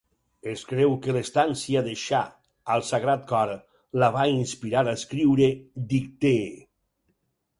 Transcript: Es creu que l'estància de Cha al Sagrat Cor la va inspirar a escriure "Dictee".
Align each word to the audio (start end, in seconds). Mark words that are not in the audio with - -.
Es 0.51 0.61
creu 0.69 0.93
que 1.01 1.13
l'estància 1.17 1.83
de 1.87 1.91
Cha 2.03 2.21
al 2.75 2.85
Sagrat 2.87 3.27
Cor 3.31 3.53
la 4.03 4.09
va 4.15 4.25
inspirar 4.39 4.83
a 4.89 4.97
escriure 5.01 5.51
"Dictee". 5.93 6.49